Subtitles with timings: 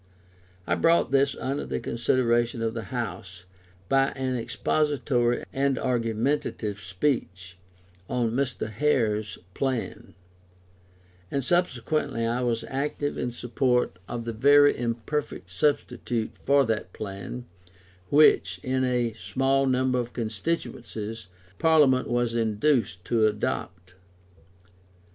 [0.65, 3.45] I brought this under the consideration of the House,
[3.87, 7.55] by an expository and argumentative speech
[8.09, 8.71] on Mr.
[8.71, 10.15] Hare's plan;
[11.29, 17.45] and subsequently I was active in support of the very imperfect substitute for that plan,
[18.09, 21.27] which, in a small number of constituencies,
[21.59, 23.93] Parliament was induced to adopt.